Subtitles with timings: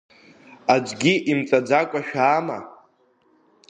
[0.73, 2.59] Аӡәгьы имҵаӡакәа шәаама?